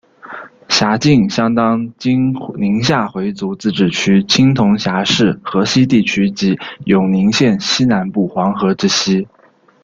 [0.67, 9.27] 辖境相当今宁夏回族自治区青铜峡市河西地区及永宁县西南部黄河之西。